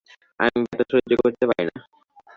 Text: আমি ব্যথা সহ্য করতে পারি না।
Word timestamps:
আমি 0.39 0.59
ব্যথা 0.67 0.85
সহ্য 0.91 1.11
করতে 1.23 1.43
পারি 1.49 1.63
না। 1.69 1.81